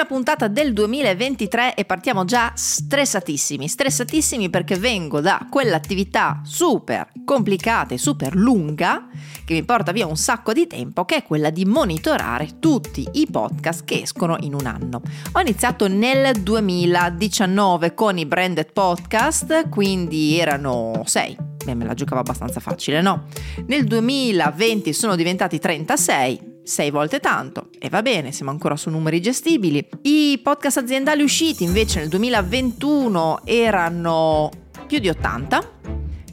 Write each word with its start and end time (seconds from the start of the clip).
Prima 0.00 0.14
puntata 0.16 0.48
del 0.48 0.72
2023 0.72 1.74
e 1.74 1.84
partiamo 1.84 2.24
già 2.24 2.52
stressatissimi, 2.54 3.68
stressatissimi 3.68 4.48
perché 4.48 4.76
vengo 4.76 5.20
da 5.20 5.46
quell'attività 5.50 6.40
super 6.42 7.10
complicata 7.22 7.92
e 7.92 7.98
super 7.98 8.34
lunga 8.34 9.08
che 9.44 9.52
mi 9.52 9.62
porta 9.62 9.92
via 9.92 10.06
un 10.06 10.16
sacco 10.16 10.54
di 10.54 10.66
tempo, 10.66 11.04
che 11.04 11.16
è 11.16 11.22
quella 11.22 11.50
di 11.50 11.66
monitorare 11.66 12.58
tutti 12.58 13.06
i 13.12 13.28
podcast 13.30 13.84
che 13.84 14.00
escono 14.00 14.38
in 14.40 14.54
un 14.54 14.64
anno. 14.64 15.02
Ho 15.32 15.40
iniziato 15.40 15.86
nel 15.86 16.32
2019 16.40 17.92
con 17.92 18.16
i 18.16 18.24
branded 18.24 18.72
podcast, 18.72 19.68
quindi 19.68 20.38
erano 20.38 21.02
6 21.04 21.48
Beh, 21.62 21.74
me 21.74 21.84
la 21.84 21.92
giocavo 21.92 22.20
abbastanza 22.20 22.58
facile, 22.58 23.02
no? 23.02 23.26
Nel 23.66 23.84
2020 23.84 24.94
sono 24.94 25.14
diventati 25.14 25.58
36, 25.58 26.49
6 26.70 26.90
volte 26.90 27.18
tanto 27.18 27.68
e 27.78 27.88
va 27.88 28.00
bene, 28.00 28.30
siamo 28.30 28.52
ancora 28.52 28.76
su 28.76 28.90
numeri 28.90 29.20
gestibili. 29.20 29.86
I 30.02 30.38
podcast 30.40 30.78
aziendali 30.78 31.22
usciti 31.22 31.64
invece 31.64 31.98
nel 31.98 32.08
2021 32.08 33.40
erano 33.44 34.50
più 34.86 35.00
di 35.00 35.08
80 35.08 35.79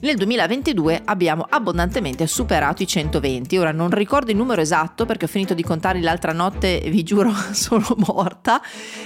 nel 0.08 0.16
2022 0.16 1.02
abbiamo 1.04 1.46
abbondantemente 1.50 2.26
superato 2.28 2.82
i 2.82 2.88
120. 2.88 3.58
Ora 3.58 3.74
non 3.74 3.90
ricordo 3.90 4.32
il 4.32 4.38
numero 4.38 4.62
esatto 4.62 5.06
perché 5.06 5.26
ho 5.26 5.28
finito 5.28 5.54
di 5.54 5.64
contare 5.64 6.00
l'altra 6.00 6.32
notte 6.32 6.82
e 6.82 6.90
vi 6.90 7.04
giuro 7.04 7.34
sono 7.52 7.94
morta. 7.98 8.62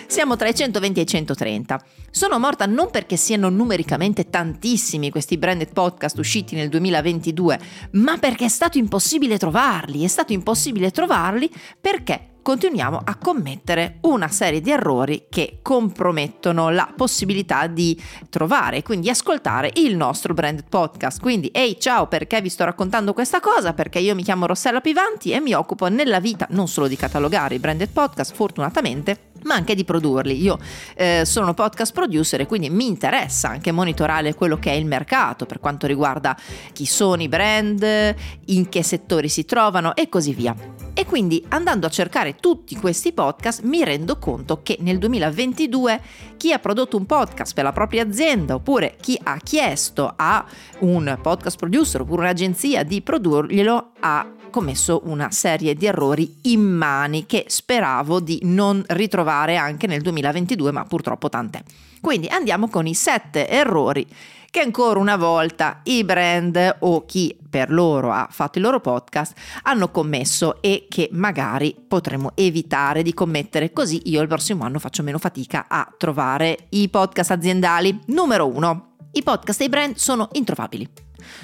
Siamo 0.05 0.36
tra 0.36 0.48
i 0.48 0.54
120 0.54 1.00
e 1.00 1.04
i 1.04 1.05
130. 1.08 1.84
Sono 2.12 2.38
morta 2.38 2.68
non 2.68 2.91
perché 2.91 3.16
siano 3.18 3.50
numericamente 3.50 4.30
tantissimi 4.30 5.10
questi 5.10 5.40
branded 5.40 5.74
podcast 5.74 6.20
usciti 6.20 6.54
nel 6.54 6.70
2022, 6.70 7.60
ma 7.94 8.18
perché 8.18 8.46
è 8.46 8.49
stato 8.49 8.77
impossibile 8.77 9.40
trovarli. 9.40 10.04
È 10.04 10.08
stato 10.08 10.34
impossibile 10.34 10.91
trovarli 10.91 11.49
perché 11.80 12.30
continuiamo 12.41 13.02
a 13.04 13.16
commettere 13.16 13.98
una 14.02 14.27
serie 14.27 14.62
di 14.62 14.72
errori 14.72 15.26
che 15.30 15.59
compromettono 15.62 16.70
la 16.70 16.91
possibilità 16.95 17.68
di 17.68 17.99
trovare 18.29 18.84
quindi 18.84 19.10
ascoltare 19.10 19.71
il 19.76 19.96
nostro 19.96 20.34
branded 20.34 20.66
podcast. 20.68 21.20
Quindi, 21.21 21.49
ehi 21.54 21.79
ciao, 21.79 22.07
perché 22.07 22.41
vi 22.41 22.49
sto 22.49 22.66
raccontando 22.66 23.13
questa 23.13 23.40
cosa? 23.40 23.74
Perché 23.74 23.99
io 23.99 24.16
mi 24.16 24.24
chiamo 24.24 24.46
Rossella 24.46 24.82
Pivanti 24.82 25.32
e 25.32 25.40
mi 25.40 25.54
occupo 25.54 25.88
nella 25.88 26.20
vita 26.20 26.48
non 26.51 26.68
solo 26.68 26.88
di 26.88 26.96
catalogare 26.96 27.55
i 27.55 27.60
branded 27.60 27.90
podcast, 27.90 28.34
fortunatamente, 28.34 29.30
ma 29.44 29.56
anche 29.56 29.76
di 29.76 29.84
produrli. 29.84 30.42
Io 30.42 30.58
eh, 30.96 31.24
sono 31.26 31.54
podcast 31.54 31.94
producer 31.94 32.42
e 32.42 32.46
quindi 32.46 32.70
mi 32.70 32.88
interessa 32.88 33.50
anche 33.50 33.72
monitorare 33.72 34.34
quello 34.36 34.58
che 34.58 34.72
è 34.72 34.76
il 34.76 34.86
mercato 34.86 35.46
per 35.46 35.60
quanto 35.60 35.88
riguarda 35.88 36.38
chi 36.74 36.86
sono 36.86 37.22
i 37.22 37.28
brand, 37.28 38.16
in 38.46 38.70
che 38.70 38.84
settori 38.84 39.30
si 39.30 39.46
trovano 39.46 39.96
e 39.96 40.10
così 40.10 40.34
via. 40.34 40.56
E 40.94 41.06
quindi 41.06 41.44
andando 41.50 41.88
a 41.88 41.90
cercare 41.90 42.36
tutti 42.36 42.76
questi 42.76 43.14
podcast 43.14 43.62
mi 43.64 43.84
rendo 43.84 44.18
conto 44.18 44.62
che 44.62 44.78
nel 44.82 44.98
2022 44.98 46.02
chi 46.36 46.52
ha 46.52 46.60
prodotto 46.60 46.98
un 46.98 47.06
podcast 47.06 47.54
per 47.54 47.64
la 47.64 47.72
propria 47.72 48.04
azienda 48.04 48.56
oppure 48.56 48.98
chi 49.00 49.18
ha 49.24 49.38
chiesto 49.38 50.12
a 50.16 50.46
un 50.80 51.18
podcast 51.22 51.58
producer 51.58 52.02
oppure 52.02 52.24
un'agenzia 52.24 52.84
di 52.84 53.02
produrglielo 53.02 53.92
ha 54.02 54.41
commesso 54.52 55.02
una 55.05 55.32
serie 55.32 55.74
di 55.74 55.88
errori 55.88 56.38
immani 56.44 57.26
che 57.26 57.46
speravo 57.48 58.20
di 58.20 58.40
non 58.44 58.84
ritrovare 58.90 59.57
anche 59.57 59.88
nel 59.88 60.02
2022, 60.02 60.71
ma 60.71 60.85
purtroppo 60.85 61.30
tant'è. 61.30 61.63
Quindi 61.99 62.27
andiamo 62.27 62.68
con 62.68 62.85
i 62.85 62.94
sette 62.94 63.49
errori 63.49 64.06
che 64.52 64.59
ancora 64.59 65.00
una 65.00 65.16
volta 65.16 65.79
i 65.84 66.03
brand 66.03 66.78
o 66.79 67.06
chi 67.06 67.38
per 67.50 67.72
loro 67.72 68.12
ha 68.12 68.28
fatto 68.29 68.57
il 68.57 68.66
loro 68.66 68.81
podcast 68.81 69.34
hanno 69.63 69.90
commesso 69.90 70.62
e 70.62 70.88
che 70.90 71.07
magari 71.13 71.74
potremmo 71.88 72.34
evitare 72.35 73.02
di 73.02 73.13
commettere 73.13 73.72
così 73.72 74.09
io 74.09 74.22
il 74.22 74.28
prossimo 74.28 74.66
anno 74.66 74.78
faccio 74.78 75.03
meno 75.03 75.19
fatica 75.19 75.68
a 75.69 75.90
trovare 75.97 76.68
i 76.69 76.90
podcast 76.90 77.31
aziendali. 77.31 77.97
Numero 78.07 78.46
uno, 78.46 78.91
i 79.13 79.23
podcast 79.23 79.59
dei 79.59 79.69
brand 79.69 79.95
sono 79.95 80.29
introvabili 80.34 80.90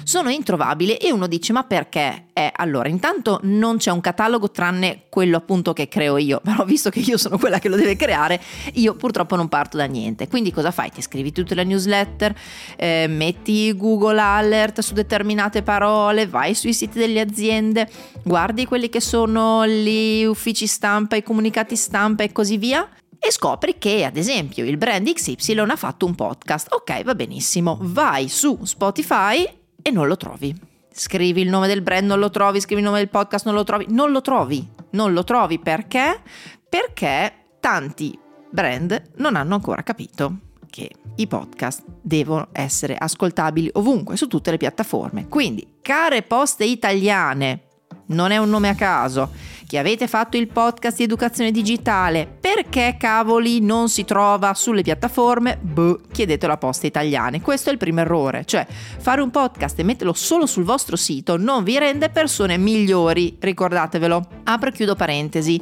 sono 0.02 0.30
introvabili 0.30 0.96
e 0.96 1.12
uno 1.12 1.26
dice 1.26 1.52
ma 1.52 1.64
perché? 1.64 2.26
Eh, 2.32 2.52
allora 2.56 2.88
intanto 2.88 3.40
non 3.42 3.78
c'è 3.78 3.90
un 3.90 4.00
catalogo 4.00 4.50
tranne 4.50 5.02
quello 5.08 5.36
appunto 5.36 5.72
che 5.72 5.88
creo 5.88 6.16
io, 6.16 6.40
però 6.44 6.64
visto 6.64 6.90
che 6.90 7.00
io 7.00 7.16
sono 7.16 7.38
quella 7.38 7.58
che 7.58 7.68
lo 7.68 7.76
deve 7.76 7.96
creare, 7.96 8.40
io 8.74 8.94
purtroppo 8.94 9.36
non 9.36 9.48
parto 9.48 9.76
da 9.76 9.84
niente. 9.86 10.28
Quindi 10.28 10.52
cosa 10.52 10.70
fai? 10.70 10.90
Ti 10.90 11.02
scrivi 11.02 11.32
tutte 11.32 11.54
le 11.54 11.64
newsletter, 11.64 12.34
eh, 12.76 13.06
metti 13.08 13.74
Google 13.76 14.20
Alert 14.20 14.80
su 14.80 14.94
determinate 14.94 15.62
parole, 15.62 16.26
vai 16.26 16.54
sui 16.54 16.72
siti 16.72 16.98
delle 16.98 17.20
aziende, 17.20 17.88
guardi 18.22 18.66
quelli 18.66 18.88
che 18.88 19.00
sono 19.00 19.66
gli 19.66 20.24
uffici 20.24 20.66
stampa, 20.66 21.16
i 21.16 21.22
comunicati 21.22 21.76
stampa 21.76 22.22
e 22.22 22.32
così 22.32 22.56
via 22.56 22.88
e 23.28 23.32
scopri 23.32 23.76
che 23.78 24.04
ad 24.04 24.16
esempio 24.16 24.64
il 24.64 24.78
brand 24.78 25.12
XY 25.12 25.58
ha 25.58 25.76
fatto 25.76 26.06
un 26.06 26.14
podcast. 26.14 26.72
Ok, 26.72 27.04
va 27.04 27.14
benissimo, 27.14 27.78
vai 27.80 28.28
su 28.28 28.64
Spotify 28.64 29.46
e 29.82 29.90
non 29.90 30.06
lo 30.06 30.16
trovi. 30.16 30.54
Scrivi 30.90 31.42
il 31.42 31.48
nome 31.48 31.66
del 31.66 31.82
brand, 31.82 32.06
non 32.06 32.18
lo 32.18 32.30
trovi, 32.30 32.60
scrivi 32.60 32.80
il 32.80 32.86
nome 32.86 32.98
del 32.98 33.10
podcast, 33.10 33.44
non 33.44 33.54
lo 33.54 33.64
trovi, 33.64 33.86
non 33.90 34.10
lo 34.10 34.22
trovi, 34.22 34.66
non 34.92 35.12
lo 35.12 35.24
trovi 35.24 35.58
perché? 35.58 36.22
Perché 36.68 37.32
tanti 37.60 38.18
brand 38.50 39.10
non 39.16 39.36
hanno 39.36 39.54
ancora 39.54 39.82
capito 39.82 40.38
che 40.70 40.90
i 41.16 41.26
podcast 41.26 41.82
devono 42.00 42.48
essere 42.52 42.96
ascoltabili 42.96 43.70
ovunque, 43.74 44.16
su 44.16 44.26
tutte 44.26 44.50
le 44.50 44.56
piattaforme. 44.56 45.28
Quindi, 45.28 45.76
care 45.82 46.22
poste 46.22 46.64
italiane, 46.64 47.67
non 48.06 48.30
è 48.30 48.36
un 48.38 48.48
nome 48.48 48.68
a 48.68 48.74
caso, 48.74 49.30
che 49.66 49.78
avete 49.78 50.08
fatto 50.08 50.38
il 50.38 50.48
podcast 50.48 50.96
di 50.96 51.02
educazione 51.02 51.50
digitale, 51.50 52.26
perché 52.26 52.96
cavoli 52.98 53.60
non 53.60 53.90
si 53.90 54.04
trova 54.04 54.54
sulle 54.54 54.80
piattaforme? 54.80 55.58
Boh, 55.60 56.00
chiedete 56.10 56.46
la 56.46 56.56
posta 56.56 56.86
italiana. 56.86 57.38
Questo 57.40 57.68
è 57.68 57.72
il 57.72 57.78
primo 57.78 58.00
errore, 58.00 58.44
cioè 58.46 58.66
fare 58.66 59.20
un 59.20 59.30
podcast 59.30 59.78
e 59.78 59.82
metterlo 59.82 60.14
solo 60.14 60.46
sul 60.46 60.64
vostro 60.64 60.96
sito 60.96 61.36
non 61.36 61.64
vi 61.64 61.78
rende 61.78 62.08
persone 62.08 62.56
migliori, 62.56 63.36
ricordatevelo. 63.38 64.28
Apro 64.44 64.70
e 64.70 64.72
chiudo 64.72 64.94
parentesi. 64.94 65.60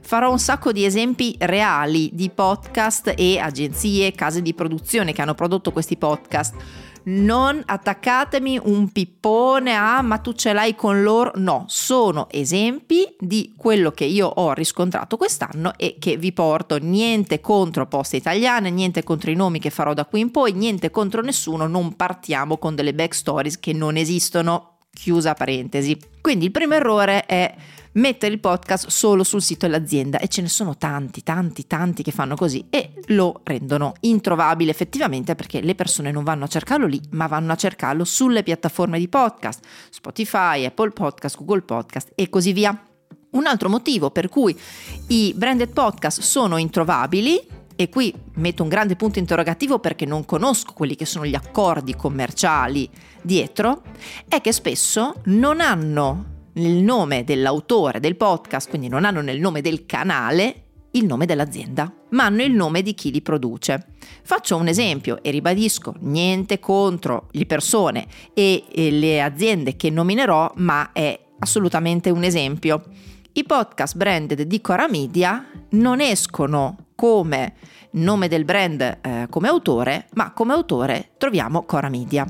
Farò 0.00 0.30
un 0.30 0.38
sacco 0.38 0.72
di 0.72 0.84
esempi 0.86 1.34
reali 1.38 2.10
di 2.12 2.30
podcast 2.30 3.12
e 3.14 3.38
agenzie, 3.38 4.12
case 4.12 4.40
di 4.40 4.54
produzione 4.54 5.12
che 5.12 5.20
hanno 5.20 5.34
prodotto 5.34 5.70
questi 5.70 5.96
podcast 5.96 6.54
non 7.08 7.62
attaccatemi 7.64 8.60
un 8.64 8.90
pippone 8.90 9.74
a 9.74 10.02
ma 10.02 10.18
tu 10.18 10.32
ce 10.32 10.52
l'hai 10.52 10.74
con 10.74 11.02
loro, 11.02 11.32
no, 11.36 11.64
sono 11.68 12.28
esempi 12.30 13.14
di 13.18 13.54
quello 13.56 13.90
che 13.90 14.04
io 14.04 14.26
ho 14.26 14.52
riscontrato 14.52 15.16
quest'anno 15.16 15.72
e 15.76 15.96
che 15.98 16.16
vi 16.16 16.32
porto 16.32 16.78
niente 16.78 17.40
contro 17.40 17.86
poste 17.86 18.16
italiane, 18.16 18.70
niente 18.70 19.02
contro 19.02 19.30
i 19.30 19.34
nomi 19.34 19.58
che 19.58 19.70
farò 19.70 19.94
da 19.94 20.04
qui 20.04 20.20
in 20.20 20.30
poi, 20.30 20.52
niente 20.52 20.90
contro 20.90 21.22
nessuno, 21.22 21.66
non 21.66 21.96
partiamo 21.96 22.58
con 22.58 22.74
delle 22.74 22.94
backstories 22.94 23.58
che 23.58 23.72
non 23.72 23.96
esistono, 23.96 24.78
chiusa 24.92 25.34
parentesi. 25.34 25.96
Quindi 26.20 26.46
il 26.46 26.50
primo 26.50 26.74
errore 26.74 27.24
è 27.24 27.54
mettere 27.98 28.32
il 28.32 28.40
podcast 28.40 28.88
solo 28.88 29.24
sul 29.24 29.42
sito 29.42 29.66
dell'azienda 29.66 30.18
e 30.18 30.28
ce 30.28 30.40
ne 30.40 30.48
sono 30.48 30.76
tanti, 30.76 31.22
tanti, 31.22 31.66
tanti 31.66 32.02
che 32.02 32.12
fanno 32.12 32.36
così 32.36 32.66
e 32.70 32.92
lo 33.06 33.40
rendono 33.44 33.94
introvabile 34.00 34.70
effettivamente 34.70 35.34
perché 35.34 35.60
le 35.60 35.74
persone 35.74 36.10
non 36.10 36.24
vanno 36.24 36.44
a 36.44 36.48
cercarlo 36.48 36.86
lì, 36.86 37.00
ma 37.10 37.26
vanno 37.26 37.52
a 37.52 37.56
cercarlo 37.56 38.04
sulle 38.04 38.42
piattaforme 38.42 38.98
di 38.98 39.08
podcast, 39.08 39.64
Spotify, 39.90 40.64
Apple 40.64 40.90
Podcast, 40.90 41.36
Google 41.36 41.62
Podcast 41.62 42.12
e 42.14 42.28
così 42.28 42.52
via. 42.52 42.82
Un 43.30 43.46
altro 43.46 43.68
motivo 43.68 44.10
per 44.10 44.28
cui 44.28 44.58
i 45.08 45.34
branded 45.36 45.72
podcast 45.72 46.20
sono 46.20 46.56
introvabili 46.56 47.46
e 47.76 47.88
qui 47.90 48.12
metto 48.34 48.62
un 48.62 48.68
grande 48.68 48.96
punto 48.96 49.18
interrogativo 49.18 49.78
perché 49.80 50.06
non 50.06 50.24
conosco 50.24 50.72
quelli 50.72 50.96
che 50.96 51.04
sono 51.04 51.26
gli 51.26 51.34
accordi 51.34 51.94
commerciali 51.94 52.88
dietro, 53.20 53.82
è 54.26 54.40
che 54.40 54.52
spesso 54.52 55.20
non 55.24 55.60
hanno 55.60 56.36
nel 56.58 56.82
nome 56.82 57.24
dell'autore 57.24 58.00
del 58.00 58.16
podcast, 58.16 58.68
quindi 58.68 58.88
non 58.88 59.04
hanno 59.04 59.20
nel 59.20 59.40
nome 59.40 59.60
del 59.60 59.86
canale 59.86 60.64
il 60.92 61.04
nome 61.04 61.26
dell'azienda, 61.26 61.92
ma 62.10 62.24
hanno 62.24 62.42
il 62.42 62.52
nome 62.52 62.82
di 62.82 62.94
chi 62.94 63.10
li 63.10 63.20
produce. 63.20 63.86
Faccio 64.22 64.56
un 64.56 64.68
esempio 64.68 65.22
e 65.22 65.30
ribadisco 65.30 65.94
niente 66.00 66.58
contro 66.58 67.28
le 67.32 67.46
persone 67.46 68.06
e, 68.32 68.64
le 68.72 69.22
aziende 69.22 69.76
che 69.76 69.90
nominerò, 69.90 70.52
ma 70.56 70.92
è 70.92 71.18
assolutamente 71.38 72.10
un 72.10 72.24
esempio. 72.24 72.84
I 73.32 73.44
podcast 73.44 73.96
branded 73.96 74.42
di 74.42 74.60
Cora 74.60 74.88
Media 74.88 75.46
non 75.70 76.00
escono 76.00 76.86
come 76.94 77.54
nome 77.92 78.28
del 78.28 78.44
brand 78.44 78.80
eh, 78.80 79.26
come 79.30 79.48
autore, 79.48 80.08
ma 80.14 80.32
come 80.32 80.54
autore 80.54 81.10
troviamo 81.18 81.64
Cora 81.64 81.88
Media. 81.88 82.26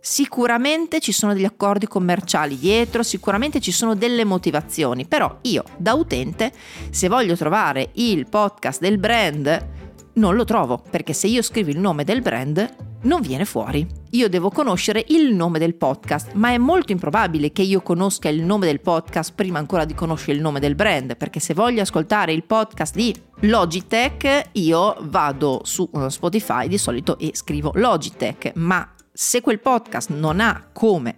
Sicuramente 0.00 1.00
ci 1.00 1.12
sono 1.12 1.34
degli 1.34 1.44
accordi 1.44 1.86
commerciali 1.86 2.56
dietro, 2.56 3.02
sicuramente 3.02 3.60
ci 3.60 3.72
sono 3.72 3.94
delle 3.94 4.24
motivazioni, 4.24 5.06
però 5.06 5.38
io 5.42 5.64
da 5.76 5.94
utente, 5.94 6.52
se 6.90 7.08
voglio 7.08 7.36
trovare 7.36 7.90
il 7.94 8.28
podcast 8.28 8.80
del 8.80 8.98
brand, 8.98 9.66
non 10.14 10.34
lo 10.34 10.44
trovo, 10.44 10.82
perché 10.90 11.12
se 11.12 11.26
io 11.26 11.42
scrivo 11.42 11.70
il 11.70 11.78
nome 11.78 12.04
del 12.04 12.22
brand, 12.22 12.86
non 13.02 13.20
viene 13.20 13.44
fuori. 13.44 13.86
Io 14.10 14.28
devo 14.28 14.50
conoscere 14.50 15.04
il 15.08 15.34
nome 15.34 15.58
del 15.58 15.74
podcast, 15.74 16.32
ma 16.32 16.50
è 16.50 16.58
molto 16.58 16.92
improbabile 16.92 17.52
che 17.52 17.62
io 17.62 17.80
conosca 17.80 18.28
il 18.28 18.42
nome 18.42 18.66
del 18.66 18.80
podcast 18.80 19.32
prima 19.34 19.58
ancora 19.58 19.84
di 19.84 19.94
conoscere 19.94 20.32
il 20.32 20.40
nome 20.40 20.60
del 20.60 20.74
brand, 20.74 21.16
perché 21.16 21.40
se 21.40 21.54
voglio 21.54 21.82
ascoltare 21.82 22.32
il 22.32 22.44
podcast 22.44 22.94
di 22.94 23.14
Logitech, 23.40 24.50
io 24.52 24.96
vado 25.02 25.60
su 25.64 25.88
uh, 25.92 26.08
Spotify 26.08 26.66
di 26.66 26.78
solito 26.78 27.18
e 27.18 27.30
scrivo 27.34 27.72
Logitech, 27.74 28.52
ma 28.54 28.92
se 29.20 29.40
quel 29.40 29.58
podcast 29.58 30.10
non 30.10 30.38
ha 30.38 30.68
come 30.72 31.16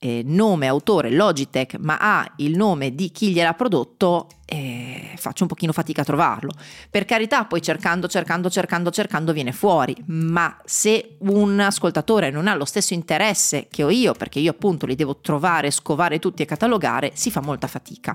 eh, 0.00 0.22
nome 0.22 0.66
autore 0.66 1.10
Logitech 1.10 1.76
ma 1.78 1.96
ha 1.98 2.34
il 2.36 2.54
nome 2.54 2.94
di 2.94 3.10
chi 3.10 3.32
gliel'ha 3.32 3.54
prodotto 3.54 4.28
eh, 4.44 5.12
faccio 5.16 5.42
un 5.42 5.48
pochino 5.48 5.72
fatica 5.72 6.02
a 6.02 6.04
trovarlo. 6.04 6.52
Per 6.90 7.06
carità 7.06 7.46
poi 7.46 7.62
cercando 7.62 8.06
cercando 8.06 8.50
cercando 8.50 8.90
cercando 8.90 9.32
viene 9.32 9.52
fuori 9.52 9.96
ma 10.08 10.58
se 10.66 11.16
un 11.20 11.58
ascoltatore 11.58 12.30
non 12.30 12.48
ha 12.48 12.54
lo 12.54 12.66
stesso 12.66 12.92
interesse 12.92 13.66
che 13.70 13.82
ho 13.82 13.88
io 13.88 14.12
perché 14.12 14.40
io 14.40 14.50
appunto 14.50 14.84
li 14.84 14.94
devo 14.94 15.16
trovare 15.16 15.70
scovare 15.70 16.18
tutti 16.18 16.42
e 16.42 16.44
catalogare 16.44 17.12
si 17.14 17.30
fa 17.30 17.40
molta 17.40 17.66
fatica. 17.66 18.14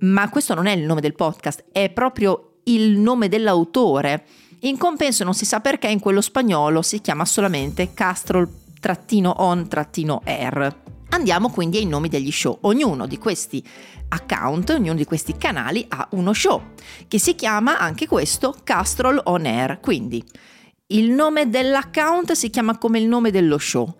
Ma 0.00 0.28
questo 0.30 0.54
non 0.54 0.66
è 0.66 0.72
il 0.72 0.84
nome 0.84 1.00
del 1.00 1.14
podcast, 1.14 1.64
è 1.72 1.90
proprio 1.90 2.58
il 2.64 2.98
nome 2.98 3.28
dell'autore. 3.28 4.24
In 4.60 4.78
compenso 4.78 5.24
non 5.24 5.34
si 5.34 5.44
sa 5.44 5.58
perché 5.60 5.88
in 5.88 5.98
quello 5.98 6.20
spagnolo 6.20 6.82
si 6.82 7.00
chiama 7.00 7.24
solamente 7.24 7.92
Castrol-on-r. 7.94 10.81
Andiamo 11.12 11.50
quindi 11.50 11.76
ai 11.76 11.84
nomi 11.84 12.08
degli 12.08 12.32
show. 12.32 12.58
Ognuno 12.62 13.06
di 13.06 13.18
questi 13.18 13.62
account, 14.08 14.70
ognuno 14.70 14.94
di 14.94 15.04
questi 15.04 15.36
canali 15.36 15.84
ha 15.88 16.08
uno 16.12 16.32
show 16.32 16.72
che 17.06 17.18
si 17.18 17.34
chiama 17.34 17.78
anche 17.78 18.06
questo 18.06 18.56
Castrol 18.64 19.20
On 19.24 19.44
Air. 19.44 19.78
Quindi 19.80 20.24
il 20.88 21.10
nome 21.10 21.50
dell'account 21.50 22.32
si 22.32 22.48
chiama 22.50 22.78
come 22.78 22.98
il 22.98 23.06
nome 23.06 23.30
dello 23.30 23.58
show. 23.58 23.94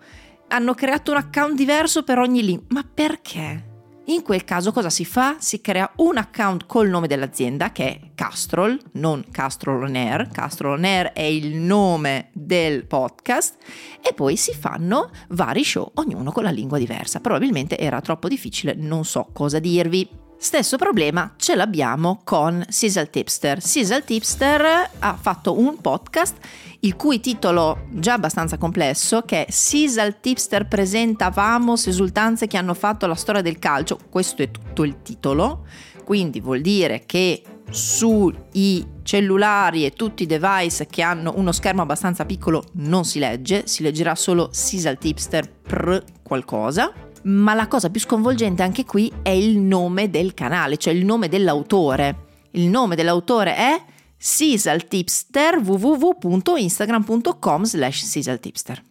Hanno 0.49 0.73
creato 0.73 1.11
un 1.11 1.17
account 1.17 1.55
diverso 1.55 2.03
per 2.03 2.17
ogni 2.17 2.43
link. 2.43 2.63
Ma 2.69 2.83
perché? 2.83 3.72
In 4.07 4.21
quel 4.21 4.43
caso 4.43 4.73
cosa 4.73 4.89
si 4.89 5.05
fa? 5.05 5.37
Si 5.39 5.61
crea 5.61 5.89
un 5.97 6.17
account 6.17 6.65
col 6.65 6.89
nome 6.89 7.07
dell'azienda 7.07 7.71
che 7.71 7.87
è 7.87 7.99
Castrol, 8.15 8.77
non 8.93 9.23
Castrol 9.31 9.83
On 9.83 9.95
Air. 9.95 10.27
Castrol 10.29 10.77
On 10.77 10.83
Air 10.83 11.13
è 11.13 11.21
il 11.21 11.55
nome 11.55 12.27
del 12.33 12.85
podcast 12.85 13.55
e 14.01 14.13
poi 14.13 14.35
si 14.35 14.53
fanno 14.53 15.09
vari 15.29 15.63
show, 15.63 15.89
ognuno 15.93 16.33
con 16.33 16.43
la 16.43 16.49
lingua 16.49 16.77
diversa. 16.77 17.21
Probabilmente 17.21 17.77
era 17.77 18.01
troppo 18.01 18.27
difficile, 18.27 18.73
non 18.73 19.05
so 19.05 19.29
cosa 19.31 19.59
dirvi. 19.59 20.05
Stesso 20.43 20.75
problema 20.75 21.35
ce 21.37 21.55
l'abbiamo 21.55 22.19
con 22.25 22.65
Sisal 22.67 23.09
Tipster. 23.09 23.61
Sisal 23.61 24.03
Tipster 24.03 24.89
ha 24.99 25.17
fatto 25.19 25.57
un 25.57 25.79
podcast 25.79 26.35
il 26.81 26.97
cui 26.97 27.21
titolo 27.21 27.85
già 27.91 28.15
abbastanza 28.15 28.57
complesso, 28.57 29.21
che 29.21 29.45
è 29.45 29.49
Sisal 29.49 30.19
Tipster 30.19 30.67
presenta 30.67 31.29
Vamos, 31.29 31.87
esultanze 31.87 32.47
che 32.47 32.57
hanno 32.57 32.73
fatto 32.73 33.07
la 33.07 33.15
storia 33.15 33.41
del 33.41 33.57
calcio. 33.57 33.97
Questo 34.09 34.41
è 34.41 34.51
tutto 34.51 34.83
il 34.83 35.01
titolo, 35.01 35.65
quindi 36.03 36.41
vuol 36.41 36.59
dire 36.59 37.03
che 37.05 37.41
sui 37.69 38.85
cellulari 39.01 39.85
e 39.85 39.91
tutti 39.91 40.23
i 40.23 40.27
device 40.27 40.87
che 40.87 41.03
hanno 41.03 41.31
uno 41.37 41.53
schermo 41.53 41.83
abbastanza 41.83 42.25
piccolo 42.25 42.65
non 42.73 43.05
si 43.05 43.17
legge, 43.17 43.65
si 43.65 43.81
leggerà 43.81 44.13
solo 44.13 44.49
Sisal 44.51 44.97
Tipster 44.97 45.49
per 45.49 46.03
qualcosa 46.21 47.11
ma 47.23 47.53
la 47.53 47.67
cosa 47.67 47.89
più 47.89 47.99
sconvolgente 47.99 48.63
anche 48.63 48.85
qui 48.85 49.11
è 49.21 49.29
il 49.29 49.57
nome 49.57 50.09
del 50.09 50.33
canale, 50.33 50.77
cioè 50.77 50.93
il 50.93 51.05
nome 51.05 51.29
dell'autore. 51.29 52.31
Il 52.51 52.67
nome 52.67 52.95
dell'autore 52.95 53.55
è 53.55 53.83
sisaltipster 54.17 55.57
www.instagram.com 55.57 57.63
slash 57.63 58.03
sisaltipster. 58.03 58.81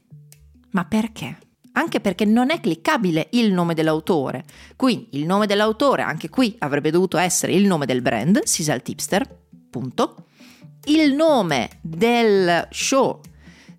Ma 0.70 0.84
perché? 0.84 1.38
Anche 1.72 2.00
perché 2.00 2.24
non 2.24 2.50
è 2.50 2.60
cliccabile 2.60 3.28
il 3.32 3.52
nome 3.52 3.74
dell'autore. 3.74 4.44
Quindi 4.76 5.08
il 5.12 5.24
nome 5.24 5.46
dell'autore 5.46 6.02
anche 6.02 6.28
qui 6.28 6.54
avrebbe 6.58 6.90
dovuto 6.90 7.16
essere 7.16 7.52
il 7.52 7.66
nome 7.66 7.86
del 7.86 8.02
brand, 8.02 8.42
sisaltipster, 8.42 9.26
punto. 9.70 10.26
Il 10.84 11.14
nome 11.14 11.70
del 11.80 12.66
show 12.70 13.20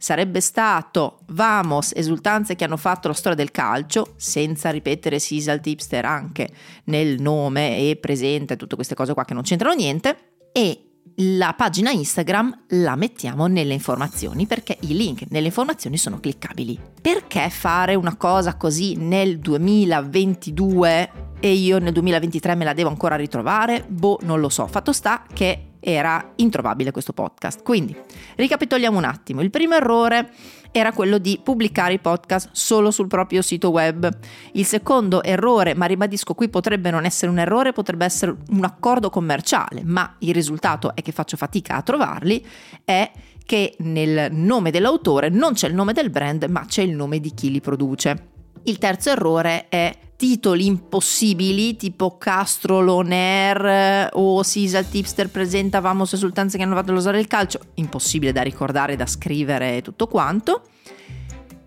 sarebbe 0.04 0.42
stato 0.42 1.20
Vamos, 1.28 1.94
esultanze 1.96 2.58
che 2.58 2.66
hanno 2.66 2.76
fatto 2.76 3.08
la 3.08 3.14
storia 3.14 3.38
del 3.38 3.52
calcio, 3.52 4.16
senza 4.18 4.70
ripetere 4.70 5.18
Sisal 5.18 5.62
Tipster 5.62 6.04
anche 6.04 6.50
nel 6.86 7.22
nome 7.22 7.78
e 7.78 7.96
presente, 7.96 8.58
tutte 8.58 8.76
queste 8.76 8.96
cose 8.96 9.14
qua 9.14 9.24
che 9.24 9.34
non 9.34 9.44
c'entrano 9.44 9.74
niente, 9.74 10.18
e 10.52 10.90
la 11.18 11.54
pagina 11.54 11.92
Instagram 11.92 12.66
la 12.70 12.98
mettiamo 12.98 13.48
nelle 13.48 13.74
informazioni 13.74 14.46
perché 14.46 14.78
i 14.82 14.94
link 14.94 15.24
nelle 15.30 15.48
informazioni 15.48 15.98
sono 15.98 16.20
cliccabili. 16.20 16.78
Perché 17.02 17.50
fare 17.50 17.96
una 17.96 18.18
cosa 18.18 18.58
così 18.58 18.96
nel 18.96 19.40
2022 19.40 21.12
e 21.40 21.54
io 21.54 21.80
nel 21.80 21.94
2023 21.94 22.56
me 22.56 22.66
la 22.66 22.74
devo 22.74 22.90
ancora 22.90 23.16
ritrovare? 23.16 23.86
Boh, 23.88 24.20
non 24.24 24.42
lo 24.42 24.50
so. 24.50 24.68
Fatto 24.68 24.92
sta 24.92 25.24
che 25.34 25.73
era 25.84 26.34
introvabile 26.38 26.92
questo 26.92 27.14
podcast. 27.14 27.62
Quindi, 27.64 27.96
ricapitoliamo 28.36 28.98
un 28.98 29.04
attimo. 29.04 29.42
Il 29.42 29.50
primo 29.50 29.76
errore 29.76 30.32
era 30.72 30.92
quello 30.92 31.20
di 31.20 31.40
pubblicare 31.44 31.94
i 31.94 32.00
podcast 32.00 32.50
solo 32.52 32.90
sul 32.90 33.08
proprio 33.08 33.42
sito 33.42 33.70
web. 33.70 34.10
Il 34.54 34.66
secondo 34.66 35.22
errore, 35.22 35.76
ma 35.76 35.86
ribadisco 35.86 36.34
qui 36.34 36.50
potrebbe 36.50 36.90
non 36.90 37.06
essere 37.06 37.32
un 37.32 37.38
errore, 37.38 37.74
potrebbe 37.74 38.06
essere 38.06 38.36
un 38.50 38.64
accordo 38.64 39.10
commerciale, 39.10 39.84
ma 39.84 40.16
il 40.20 40.34
risultato 40.34 40.96
è 40.96 41.02
che 41.02 41.12
faccio 41.12 41.38
fatica 41.38 41.76
a 41.76 41.82
trovarli, 41.82 42.44
è 42.84 43.12
che 43.46 43.76
nel 43.80 44.32
nome 44.32 44.72
dell'autore 44.72 45.30
non 45.30 45.54
c'è 45.54 45.68
il 45.68 45.76
nome 45.76 45.94
del 45.94 46.10
brand, 46.10 46.44
ma 46.46 46.66
c'è 46.66 46.82
il 46.82 46.96
nome 46.96 47.20
di 47.20 47.34
chi 47.34 47.52
li 47.52 47.62
produce. 47.62 48.30
Il 48.64 48.78
terzo 48.78 49.10
errore 49.10 49.68
è 49.68 49.96
titoli 50.16 50.66
impossibili 50.66 51.76
tipo 51.76 52.18
Castro 52.18 52.82
Loner 52.82 54.10
o 54.14 54.44
Sisal 54.44 54.88
Tipster 54.88 55.30
presenta 55.30 55.80
Vamos 55.80 56.14
esultanze 56.14 56.58
che 56.58 56.64
hanno 56.64 56.76
fatto 56.76 56.92
l'osare 56.92 57.20
il 57.20 57.28
calcio, 57.28 57.60
impossibile 57.76 58.32
da 58.32 58.42
ricordare, 58.42 58.96
da 58.96 59.06
scrivere 59.06 59.82
tutto 59.82 60.08
quanto. 60.08 60.62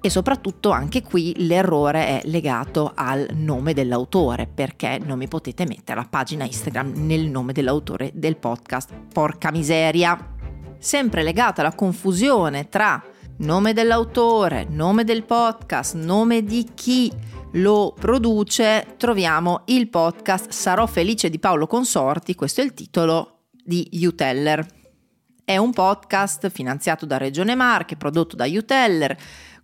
E 0.00 0.10
soprattutto 0.10 0.70
anche 0.70 1.02
qui 1.02 1.34
l'errore 1.38 2.20
è 2.20 2.28
legato 2.28 2.92
al 2.94 3.26
nome 3.32 3.74
dell'autore, 3.74 4.46
perché 4.46 5.00
non 5.04 5.18
mi 5.18 5.26
potete 5.26 5.66
mettere 5.66 5.98
la 5.98 6.06
pagina 6.08 6.44
Instagram 6.44 6.92
nel 7.06 7.28
nome 7.28 7.52
dell'autore 7.52 8.12
del 8.14 8.36
podcast. 8.36 8.90
Porca 9.12 9.50
miseria! 9.50 10.34
Sempre 10.78 11.24
legata 11.24 11.62
alla 11.62 11.74
confusione 11.74 12.68
tra 12.68 13.02
nome 13.38 13.72
dell'autore, 13.72 14.66
nome 14.68 15.02
del 15.02 15.24
podcast, 15.24 15.96
nome 15.96 16.44
di 16.44 16.68
chi 16.74 17.10
lo 17.56 17.94
produce, 17.98 18.94
troviamo 18.96 19.62
il 19.66 19.88
podcast 19.88 20.50
Sarò 20.50 20.86
felice 20.86 21.30
di 21.30 21.38
Paolo 21.38 21.66
Consorti, 21.66 22.34
questo 22.34 22.60
è 22.60 22.64
il 22.64 22.74
titolo 22.74 23.44
di 23.50 23.88
Uteller. 23.92 24.66
È 25.44 25.56
un 25.56 25.72
podcast 25.72 26.50
finanziato 26.50 27.06
da 27.06 27.16
Regione 27.16 27.54
Marche, 27.54 27.96
prodotto 27.96 28.36
da 28.36 28.46
Uteller, 28.46 29.16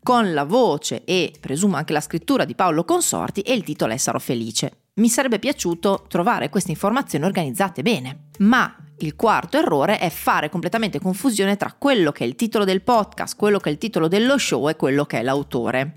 con 0.03 0.33
la 0.33 0.45
voce 0.45 1.05
e 1.05 1.33
presumo 1.39 1.77
anche 1.77 1.93
la 1.93 2.01
scrittura 2.01 2.45
di 2.45 2.55
Paolo 2.55 2.85
Consorti 2.85 3.41
e 3.41 3.53
il 3.53 3.63
titolo 3.63 3.93
è 3.93 3.97
Sarò 3.99 4.19
felice. 4.19 4.85
Mi 4.95 5.09
sarebbe 5.09 5.39
piaciuto 5.39 6.05
trovare 6.09 6.49
queste 6.49 6.71
informazioni 6.71 7.25
organizzate 7.25 7.83
bene, 7.83 8.29
ma 8.39 8.75
il 8.99 9.17
quarto 9.17 9.59
errore 9.59 9.99
è 9.99 10.09
fare 10.09 10.49
completamente 10.49 10.99
confusione 10.99 11.57
tra 11.57 11.75
quello 11.77 12.11
che 12.11 12.25
è 12.25 12.27
il 12.27 12.37
titolo 12.37 12.65
del 12.65 12.83
podcast, 12.83 13.37
quello 13.37 13.59
che 13.59 13.69
è 13.69 13.73
il 13.73 13.79
titolo 13.79 14.09
dello 14.09 14.39
show 14.39 14.69
e 14.69 14.77
quello 14.77 15.05
che 15.05 15.19
è 15.19 15.23
l'autore. 15.23 15.97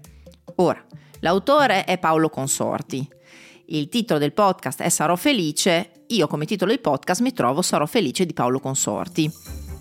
Ora, 0.56 0.84
L'autore 1.20 1.86
è 1.86 1.98
Paolo 1.98 2.30
Consorti. 2.30 3.08
Il 3.68 3.90
titolo 3.90 4.20
del 4.20 4.34
podcast 4.34 4.82
è 4.82 4.90
Sarò 4.90 5.16
felice. 5.16 6.04
Io 6.08 6.28
come 6.28 6.46
titolo 6.46 6.72
del 6.72 6.82
podcast 6.82 7.22
mi 7.22 7.34
trovo 7.34 7.62
Sarò 7.62 7.86
felice 7.86 8.26
di 8.26 8.34
Paolo 8.34 8.60
Consorti. 8.60 9.32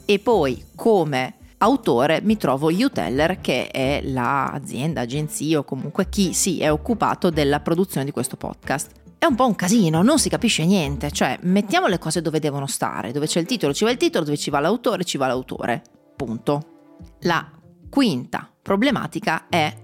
E 0.05 0.19
poi 0.19 0.65
come 0.75 1.37
autore 1.59 2.21
mi 2.23 2.37
trovo 2.37 2.69
Uteller 2.69 3.41
che 3.41 3.69
è 3.69 4.01
l'azienda, 4.03 5.03
agenzia 5.03 5.59
o 5.59 5.65
comunque 5.65 6.09
chi 6.09 6.33
si 6.33 6.61
è 6.61 6.71
occupato 6.71 7.31
della 7.31 7.61
produzione 7.61 8.05
di 8.05 8.13
questo 8.13 8.37
podcast. 8.37 8.91
È 9.19 9.27
un 9.27 9.35
po' 9.35 9.47
un 9.47 9.55
casino, 9.55 10.03
non 10.03 10.19
si 10.19 10.29
capisce 10.29 10.67
niente, 10.67 11.11
cioè 11.11 11.39
mettiamo 11.43 11.87
le 11.87 11.99
cose 11.99 12.21
dove 12.21 12.41
devono 12.41 12.67
stare, 12.67 13.11
dove 13.11 13.27
c'è 13.27 13.41
il 13.41 13.47
titolo 13.47 13.73
ci 13.73 13.85
va 13.85 13.91
il 13.91 13.97
titolo, 13.97 14.25
dove 14.25 14.37
ci 14.37 14.51
va 14.51 14.61
l'autore 14.61 15.05
ci 15.05 15.17
va 15.17 15.27
l'autore. 15.27 15.83
Punto. 16.15 16.63
La 17.21 17.51
quinta 17.89 18.51
problematica 18.61 19.47
è 19.49 19.84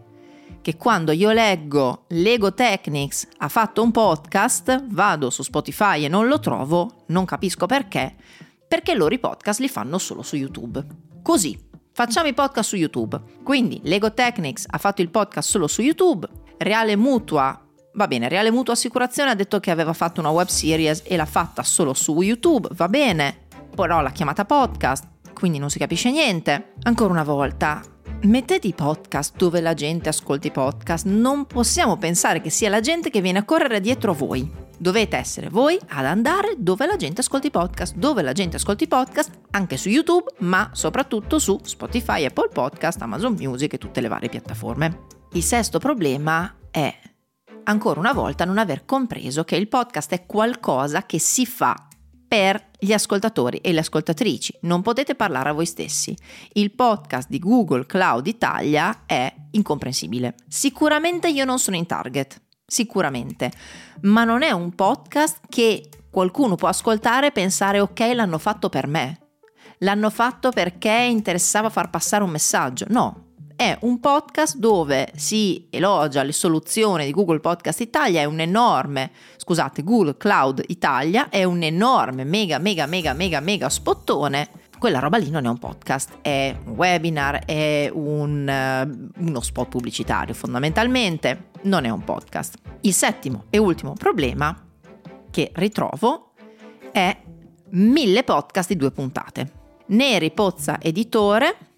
che 0.62 0.76
quando 0.76 1.12
io 1.12 1.30
leggo 1.30 2.04
Lego 2.08 2.54
Technics 2.54 3.28
ha 3.38 3.48
fatto 3.48 3.82
un 3.82 3.90
podcast, 3.90 4.86
vado 4.88 5.30
su 5.30 5.42
Spotify 5.42 6.04
e 6.04 6.08
non 6.08 6.28
lo 6.28 6.38
trovo, 6.40 7.04
non 7.06 7.24
capisco 7.24 7.66
perché, 7.66 8.14
perché 8.66 8.94
loro 8.94 9.14
i 9.14 9.18
podcast 9.18 9.60
li 9.60 9.68
fanno 9.68 9.98
solo 9.98 10.22
su 10.22 10.36
YouTube. 10.36 10.84
Così, 11.22 11.58
facciamo 11.92 12.28
i 12.28 12.34
podcast 12.34 12.68
su 12.68 12.76
YouTube. 12.76 13.20
Quindi 13.42 13.80
Lego 13.84 14.12
Technics 14.12 14.66
ha 14.68 14.78
fatto 14.78 15.02
il 15.02 15.10
podcast 15.10 15.48
solo 15.48 15.66
su 15.66 15.82
YouTube, 15.82 16.28
Reale 16.58 16.96
Mutua 16.96 17.64
Va 17.92 18.06
bene, 18.06 18.28
Reale 18.28 18.52
Mutua 18.52 18.74
Assicurazione 18.74 19.30
ha 19.30 19.34
detto 19.34 19.58
che 19.58 19.72
aveva 19.72 19.92
fatto 19.92 20.20
una 20.20 20.30
web 20.30 20.46
series 20.46 21.02
e 21.04 21.16
l'ha 21.16 21.26
fatta 21.26 21.64
solo 21.64 21.92
su 21.92 22.20
YouTube, 22.20 22.68
va 22.72 22.88
bene, 22.88 23.46
però 23.74 24.00
l'ha 24.00 24.12
chiamata 24.12 24.44
podcast, 24.44 25.04
quindi 25.34 25.58
non 25.58 25.70
si 25.70 25.80
capisce 25.80 26.10
niente. 26.12 26.74
Ancora 26.82 27.10
una 27.10 27.24
volta, 27.24 27.82
Mettete 28.22 28.66
i 28.66 28.74
podcast 28.74 29.34
dove 29.34 29.62
la 29.62 29.72
gente 29.72 30.10
ascolta 30.10 30.46
i 30.46 30.50
podcast, 30.50 31.06
non 31.06 31.46
possiamo 31.46 31.96
pensare 31.96 32.42
che 32.42 32.50
sia 32.50 32.68
la 32.68 32.80
gente 32.80 33.08
che 33.08 33.22
viene 33.22 33.38
a 33.38 33.44
correre 33.44 33.80
dietro 33.80 34.10
a 34.10 34.14
voi. 34.14 34.46
Dovete 34.76 35.16
essere 35.16 35.48
voi 35.48 35.78
ad 35.88 36.04
andare 36.04 36.54
dove 36.58 36.84
la 36.84 36.96
gente 36.96 37.22
ascolta 37.22 37.46
i 37.46 37.50
podcast, 37.50 37.94
dove 37.94 38.20
la 38.20 38.32
gente 38.32 38.56
ascolta 38.56 38.84
i 38.84 38.88
podcast, 38.88 39.30
anche 39.52 39.78
su 39.78 39.88
YouTube, 39.88 40.34
ma 40.40 40.68
soprattutto 40.74 41.38
su 41.38 41.58
Spotify, 41.62 42.26
Apple 42.26 42.50
Podcast, 42.52 43.00
Amazon 43.00 43.36
Music 43.38 43.72
e 43.72 43.78
tutte 43.78 44.02
le 44.02 44.08
varie 44.08 44.28
piattaforme. 44.28 45.06
Il 45.32 45.42
sesto 45.42 45.78
problema 45.78 46.56
è 46.70 46.94
ancora 47.64 48.00
una 48.00 48.12
volta 48.12 48.44
non 48.44 48.58
aver 48.58 48.84
compreso 48.84 49.44
che 49.44 49.56
il 49.56 49.68
podcast 49.68 50.12
è 50.12 50.26
qualcosa 50.26 51.06
che 51.06 51.18
si 51.18 51.46
fa 51.46 51.88
per 52.30 52.68
gli 52.78 52.92
ascoltatori 52.92 53.56
e 53.56 53.72
le 53.72 53.80
ascoltatrici. 53.80 54.58
Non 54.60 54.82
potete 54.82 55.16
parlare 55.16 55.48
a 55.48 55.52
voi 55.52 55.66
stessi. 55.66 56.16
Il 56.52 56.70
podcast 56.70 57.28
di 57.28 57.40
Google 57.40 57.86
Cloud 57.86 58.24
Italia 58.28 59.02
è 59.04 59.34
incomprensibile. 59.50 60.36
Sicuramente 60.46 61.28
io 61.28 61.44
non 61.44 61.58
sono 61.58 61.74
in 61.74 61.86
target, 61.86 62.40
sicuramente, 62.64 63.50
ma 64.02 64.22
non 64.22 64.42
è 64.42 64.52
un 64.52 64.72
podcast 64.76 65.40
che 65.48 65.88
qualcuno 66.08 66.54
può 66.54 66.68
ascoltare 66.68 67.26
e 67.26 67.32
pensare 67.32 67.80
ok 67.80 67.98
l'hanno 68.14 68.38
fatto 68.38 68.68
per 68.68 68.86
me. 68.86 69.18
L'hanno 69.78 70.08
fatto 70.08 70.50
perché 70.50 71.08
interessava 71.10 71.68
far 71.68 71.90
passare 71.90 72.22
un 72.22 72.30
messaggio. 72.30 72.86
No, 72.90 73.29
è 73.60 73.76
un 73.82 74.00
podcast 74.00 74.56
dove 74.56 75.12
si 75.16 75.66
elogia 75.68 76.22
le 76.22 76.32
soluzioni 76.32 77.04
di 77.04 77.10
Google 77.10 77.40
Podcast 77.40 77.80
Italia, 77.80 78.22
è 78.22 78.24
un 78.24 78.40
enorme, 78.40 79.10
scusate, 79.36 79.84
Google 79.84 80.16
Cloud 80.16 80.64
Italia, 80.68 81.28
è 81.28 81.44
un 81.44 81.62
enorme, 81.62 82.24
mega, 82.24 82.56
mega, 82.56 82.86
mega, 82.86 83.12
mega, 83.12 83.40
mega 83.40 83.68
spottone. 83.68 84.48
Quella 84.78 84.98
roba 84.98 85.18
lì 85.18 85.28
non 85.28 85.44
è 85.44 85.48
un 85.50 85.58
podcast, 85.58 86.20
è 86.22 86.56
un 86.64 86.72
webinar, 86.72 87.44
è 87.44 87.90
un, 87.92 88.48
uh, 88.48 89.22
uno 89.26 89.40
spot 89.42 89.68
pubblicitario 89.68 90.32
fondamentalmente, 90.32 91.50
non 91.64 91.84
è 91.84 91.90
un 91.90 92.02
podcast. 92.02 92.56
Il 92.80 92.94
settimo 92.94 93.44
e 93.50 93.58
ultimo 93.58 93.92
problema 93.92 94.56
che 95.30 95.50
ritrovo 95.56 96.32
è 96.92 97.14
mille 97.72 98.24
podcast 98.24 98.70
di 98.70 98.76
due 98.76 98.90
puntate. 98.90 99.52
Neri 99.88 100.30
Pozza 100.30 100.80
Editore 100.80 101.69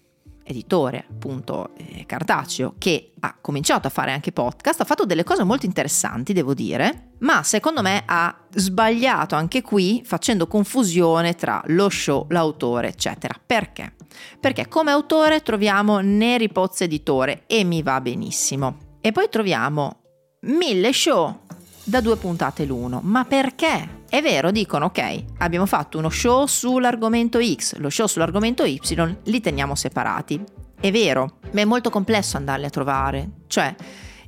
editore 0.43 1.05
appunto 1.09 1.71
eh, 1.77 2.05
cartaceo 2.05 2.75
che 2.77 3.13
ha 3.19 3.37
cominciato 3.39 3.87
a 3.87 3.89
fare 3.89 4.11
anche 4.11 4.31
podcast, 4.31 4.81
ha 4.81 4.85
fatto 4.85 5.05
delle 5.05 5.23
cose 5.23 5.43
molto 5.43 5.65
interessanti 5.65 6.33
devo 6.33 6.53
dire, 6.53 7.11
ma 7.19 7.43
secondo 7.43 7.81
me 7.81 8.03
ha 8.05 8.35
sbagliato 8.49 9.35
anche 9.35 9.61
qui 9.61 10.01
facendo 10.05 10.47
confusione 10.47 11.35
tra 11.35 11.61
lo 11.67 11.89
show, 11.89 12.25
l'autore 12.29 12.89
eccetera. 12.89 13.33
Perché? 13.45 13.95
Perché 14.39 14.67
come 14.67 14.91
autore 14.91 15.41
troviamo 15.41 15.99
Neri 15.99 16.49
Pozzo 16.49 16.83
Editore 16.83 17.43
e 17.47 17.63
mi 17.63 17.81
va 17.81 18.01
benissimo. 18.01 18.97
E 19.01 19.11
poi 19.11 19.27
troviamo 19.29 20.01
mille 20.41 20.91
show 20.91 21.42
da 21.83 22.01
due 22.01 22.17
puntate 22.17 22.65
l'uno. 22.65 23.01
Ma 23.03 23.25
perché? 23.25 24.01
È 24.09 24.21
vero, 24.21 24.51
dicono 24.51 24.85
ok, 24.85 25.23
abbiamo 25.39 25.65
fatto 25.65 25.97
uno 25.97 26.09
show 26.09 26.45
sull'argomento 26.45 27.39
X, 27.41 27.77
lo 27.77 27.89
show 27.89 28.07
sull'argomento 28.07 28.63
Y, 28.63 28.79
li 29.23 29.41
teniamo 29.41 29.75
separati. 29.75 30.41
È 30.79 30.91
vero, 30.91 31.37
ma 31.51 31.61
è 31.61 31.65
molto 31.65 31.89
complesso 31.89 32.37
andarli 32.37 32.65
a 32.65 32.69
trovare. 32.69 33.29
Cioè, 33.47 33.73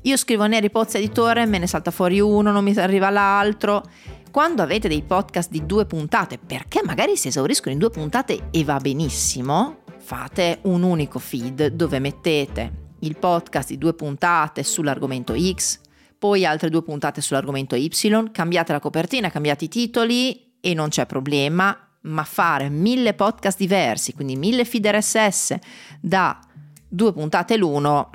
io 0.02 0.18
scrivo 0.18 0.46
Neri 0.46 0.70
Pozzi 0.70 0.98
Editore, 0.98 1.46
me 1.46 1.58
ne 1.58 1.68
salta 1.68 1.92
fuori 1.92 2.20
uno, 2.20 2.52
non 2.52 2.64
mi 2.64 2.76
arriva 2.78 3.10
l'altro. 3.10 3.84
Quando 4.32 4.62
avete 4.62 4.88
dei 4.88 5.02
podcast 5.02 5.50
di 5.50 5.66
due 5.66 5.86
puntate, 5.86 6.38
perché 6.38 6.82
magari 6.84 7.16
si 7.16 7.30
esauriscono 7.30 7.74
in 7.74 7.80
due 7.80 7.90
puntate 7.90 8.48
e 8.52 8.64
va 8.64 8.78
benissimo, 8.78 9.84
fate 9.98 10.60
un 10.64 10.84
unico 10.84 11.20
feed 11.20 11.68
dove 11.68 12.00
mettete 12.00 12.84
il 13.00 13.18
podcast 13.18 13.70
di 13.70 13.78
due 13.78 13.94
puntate 13.94 14.64
sull'argomento 14.64 15.34
X, 15.38 15.80
poi 16.26 16.44
altre 16.44 16.72
due 16.72 16.82
puntate 16.82 17.22
sull'argomento 17.22 17.76
Y, 17.76 18.32
cambiate 18.32 18.72
la 18.72 18.80
copertina, 18.80 19.30
cambiate 19.30 19.66
i 19.66 19.68
titoli 19.68 20.58
e 20.60 20.74
non 20.74 20.90
c'è 20.90 21.06
problema, 21.06 21.78
ma 22.02 22.24
fare 22.24 22.68
mille 22.68 23.14
podcast 23.14 23.60
diversi, 23.60 24.12
quindi 24.14 24.36
mille 24.36 24.66
feed 24.66 24.88
RSS 24.88 25.56
da 26.02 26.40
due 26.88 27.14
puntate 27.14 27.58
l'uno 27.58 28.10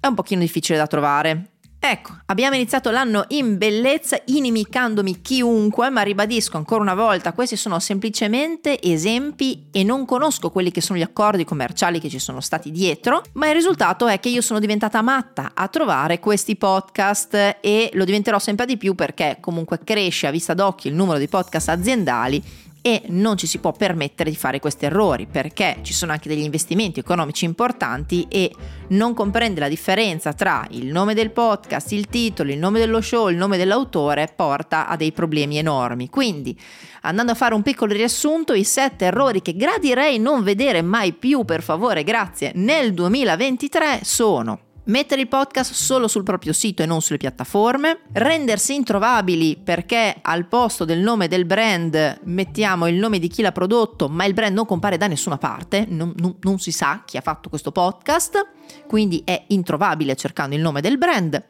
è 0.00 0.08
un 0.08 0.14
pochino 0.14 0.40
difficile 0.40 0.76
da 0.76 0.88
trovare. 0.88 1.51
Ecco, 1.84 2.16
abbiamo 2.26 2.54
iniziato 2.54 2.92
l'anno 2.92 3.24
in 3.30 3.58
bellezza 3.58 4.16
inimicandomi 4.26 5.20
chiunque, 5.20 5.90
ma 5.90 6.02
ribadisco 6.02 6.56
ancora 6.56 6.80
una 6.80 6.94
volta, 6.94 7.32
questi 7.32 7.56
sono 7.56 7.80
semplicemente 7.80 8.80
esempi 8.80 9.66
e 9.72 9.82
non 9.82 10.04
conosco 10.04 10.50
quelli 10.50 10.70
che 10.70 10.80
sono 10.80 11.00
gli 11.00 11.02
accordi 11.02 11.44
commerciali 11.44 11.98
che 11.98 12.08
ci 12.08 12.20
sono 12.20 12.40
stati 12.40 12.70
dietro, 12.70 13.22
ma 13.32 13.48
il 13.48 13.54
risultato 13.54 14.06
è 14.06 14.20
che 14.20 14.28
io 14.28 14.42
sono 14.42 14.60
diventata 14.60 15.02
matta 15.02 15.50
a 15.54 15.66
trovare 15.66 16.20
questi 16.20 16.54
podcast 16.54 17.58
e 17.60 17.90
lo 17.94 18.04
diventerò 18.04 18.38
sempre 18.38 18.64
di 18.64 18.76
più 18.76 18.94
perché 18.94 19.38
comunque 19.40 19.80
cresce 19.82 20.28
a 20.28 20.30
vista 20.30 20.54
d'occhio 20.54 20.88
il 20.88 20.94
numero 20.94 21.18
di 21.18 21.26
podcast 21.26 21.68
aziendali 21.70 22.70
e 22.82 23.02
non 23.06 23.36
ci 23.36 23.46
si 23.46 23.58
può 23.58 23.70
permettere 23.72 24.28
di 24.28 24.36
fare 24.36 24.58
questi 24.58 24.86
errori 24.86 25.26
perché 25.30 25.78
ci 25.82 25.92
sono 25.92 26.10
anche 26.10 26.28
degli 26.28 26.42
investimenti 26.42 26.98
economici 26.98 27.44
importanti 27.44 28.26
e 28.28 28.52
non 28.88 29.14
comprende 29.14 29.60
la 29.60 29.68
differenza 29.68 30.32
tra 30.32 30.66
il 30.70 30.86
nome 30.86 31.14
del 31.14 31.30
podcast, 31.30 31.92
il 31.92 32.08
titolo, 32.08 32.50
il 32.50 32.58
nome 32.58 32.80
dello 32.80 33.00
show, 33.00 33.28
il 33.28 33.36
nome 33.36 33.56
dell'autore 33.56 34.32
porta 34.34 34.88
a 34.88 34.96
dei 34.96 35.12
problemi 35.12 35.58
enormi. 35.58 36.10
Quindi, 36.10 36.58
andando 37.02 37.32
a 37.32 37.36
fare 37.36 37.54
un 37.54 37.62
piccolo 37.62 37.92
riassunto, 37.92 38.52
i 38.52 38.64
sette 38.64 39.06
errori 39.06 39.40
che 39.40 39.54
gradirei 39.54 40.18
non 40.18 40.42
vedere 40.42 40.82
mai 40.82 41.12
più, 41.12 41.44
per 41.44 41.62
favore, 41.62 42.02
grazie, 42.02 42.50
nel 42.56 42.92
2023 42.92 44.00
sono 44.02 44.58
mettere 44.84 45.20
il 45.20 45.28
podcast 45.28 45.72
solo 45.72 46.08
sul 46.08 46.22
proprio 46.22 46.52
sito 46.52 46.82
e 46.82 46.86
non 46.86 47.00
sulle 47.00 47.18
piattaforme, 47.18 48.00
rendersi 48.12 48.74
introvabili 48.74 49.60
perché 49.62 50.16
al 50.20 50.46
posto 50.46 50.84
del 50.84 51.00
nome 51.00 51.28
del 51.28 51.44
brand 51.44 52.20
mettiamo 52.24 52.88
il 52.88 52.96
nome 52.96 53.18
di 53.18 53.28
chi 53.28 53.42
l'ha 53.42 53.52
prodotto, 53.52 54.08
ma 54.08 54.24
il 54.24 54.34
brand 54.34 54.54
non 54.54 54.66
compare 54.66 54.96
da 54.96 55.06
nessuna 55.06 55.38
parte, 55.38 55.86
non, 55.88 56.12
non, 56.16 56.36
non 56.40 56.58
si 56.58 56.72
sa 56.72 57.02
chi 57.04 57.16
ha 57.16 57.20
fatto 57.20 57.48
questo 57.48 57.70
podcast, 57.72 58.46
quindi 58.86 59.22
è 59.24 59.44
introvabile 59.48 60.14
cercando 60.16 60.54
il 60.54 60.60
nome 60.60 60.80
del 60.80 60.98
brand. 60.98 61.42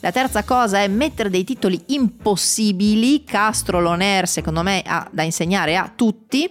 La 0.00 0.10
terza 0.10 0.42
cosa 0.42 0.80
è 0.80 0.88
mettere 0.88 1.30
dei 1.30 1.44
titoli 1.44 1.80
impossibili, 1.86 3.22
Castro 3.22 3.80
Loner 3.80 4.26
secondo 4.26 4.62
me 4.62 4.82
ha 4.84 5.08
da 5.12 5.22
insegnare 5.22 5.76
a 5.76 5.92
tutti, 5.94 6.50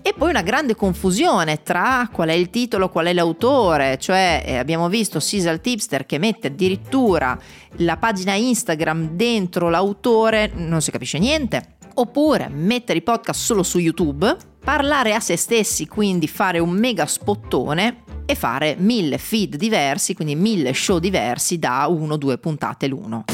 e 0.00 0.14
poi 0.16 0.30
una 0.30 0.42
grande 0.42 0.76
confusione 0.76 1.64
tra 1.64 2.08
qual 2.12 2.28
è 2.28 2.32
il 2.32 2.48
titolo, 2.50 2.90
qual 2.90 3.06
è 3.06 3.12
l'autore, 3.12 3.98
cioè 3.98 4.44
eh, 4.46 4.56
abbiamo 4.56 4.88
visto 4.88 5.18
Sisal 5.18 5.60
Tipster 5.60 6.06
che 6.06 6.18
mette 6.18 6.46
addirittura 6.46 7.36
la 7.78 7.96
pagina 7.96 8.34
Instagram 8.34 9.16
dentro 9.16 9.68
l'autore, 9.68 10.52
non 10.54 10.80
si 10.80 10.92
capisce 10.92 11.18
niente. 11.18 11.74
Oppure 11.94 12.48
mettere 12.48 13.00
i 13.00 13.02
podcast 13.02 13.40
solo 13.40 13.64
su 13.64 13.78
YouTube, 13.78 14.51
parlare 14.62 15.14
a 15.14 15.20
se 15.20 15.36
stessi, 15.36 15.88
quindi 15.88 16.28
fare 16.28 16.58
un 16.58 16.70
mega 16.70 17.06
spottone 17.06 18.04
e 18.24 18.34
fare 18.34 18.76
mille 18.78 19.18
feed 19.18 19.56
diversi, 19.56 20.14
quindi 20.14 20.36
mille 20.36 20.72
show 20.72 20.98
diversi 20.98 21.58
da 21.58 21.86
uno 21.88 22.14
o 22.14 22.16
due 22.16 22.38
puntate 22.38 22.86
l'uno. 22.86 23.24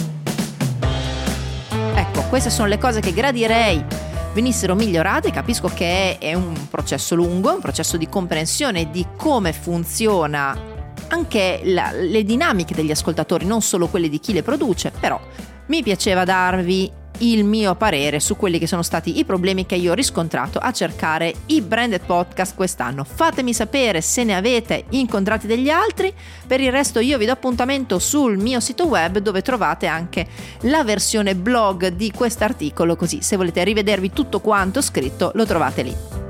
Ecco, 1.94 2.22
queste 2.28 2.50
sono 2.50 2.68
le 2.68 2.78
cose 2.78 3.00
che 3.00 3.12
gradirei 3.12 3.84
venissero 4.32 4.74
migliorate, 4.74 5.30
capisco 5.30 5.68
che 5.68 6.18
è 6.18 6.32
un 6.32 6.54
processo 6.70 7.14
lungo, 7.14 7.52
un 7.52 7.60
processo 7.60 7.96
di 7.96 8.08
comprensione 8.08 8.90
di 8.90 9.06
come 9.16 9.52
funziona 9.52 10.76
anche 11.08 11.60
la, 11.64 11.90
le 11.92 12.22
dinamiche 12.22 12.74
degli 12.74 12.90
ascoltatori, 12.90 13.44
non 13.44 13.62
solo 13.62 13.88
quelle 13.88 14.08
di 14.08 14.20
chi 14.20 14.32
le 14.32 14.42
produce, 14.42 14.92
però 14.98 15.20
mi 15.66 15.82
piaceva 15.82 16.24
darvi 16.24 16.90
il 17.18 17.44
mio 17.44 17.74
parere 17.74 18.20
su 18.20 18.36
quelli 18.36 18.58
che 18.58 18.66
sono 18.66 18.82
stati 18.82 19.18
i 19.18 19.24
problemi 19.24 19.66
che 19.66 19.74
io 19.74 19.92
ho 19.92 19.94
riscontrato 19.94 20.58
a 20.58 20.72
cercare 20.72 21.34
i 21.46 21.60
branded 21.60 22.02
podcast 22.04 22.54
quest'anno. 22.54 23.04
Fatemi 23.04 23.52
sapere 23.52 24.00
se 24.00 24.24
ne 24.24 24.36
avete 24.36 24.84
incontrati 24.90 25.46
degli 25.46 25.70
altri, 25.70 26.12
per 26.46 26.60
il 26.60 26.70
resto 26.70 27.00
io 27.00 27.18
vi 27.18 27.26
do 27.26 27.32
appuntamento 27.32 27.98
sul 27.98 28.38
mio 28.38 28.60
sito 28.60 28.86
web 28.86 29.18
dove 29.18 29.42
trovate 29.42 29.86
anche 29.86 30.26
la 30.62 30.84
versione 30.84 31.34
blog 31.34 31.88
di 31.88 32.10
quest'articolo, 32.10 32.96
così 32.96 33.22
se 33.22 33.36
volete 33.36 33.64
rivedervi 33.64 34.12
tutto 34.12 34.40
quanto 34.40 34.80
scritto 34.80 35.32
lo 35.34 35.44
trovate 35.46 35.82
lì. 35.82 36.27